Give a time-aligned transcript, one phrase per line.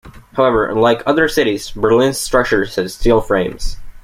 [0.33, 3.77] However, unlike other cities, Berlin's structures had steel frames.